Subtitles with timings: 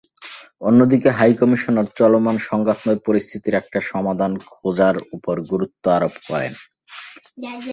[0.61, 6.53] অন্যদিকে হাইকমিশনার চলমান সংঘাতময় পরিস্থিতির একটা সমাধান খোঁজার ওপর গুরুত্বারোপ করেন।